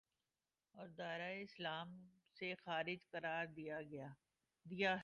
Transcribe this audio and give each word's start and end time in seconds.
اور 0.75 0.87
دائرۂ 0.97 1.41
اسلام 1.41 1.89
سے 2.37 2.53
خارج 2.55 3.09
قرار 3.11 3.45
دیا 3.55 3.77
ہے 3.91 4.95